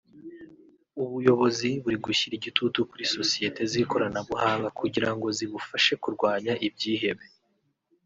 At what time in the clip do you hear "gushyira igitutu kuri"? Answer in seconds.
2.05-3.03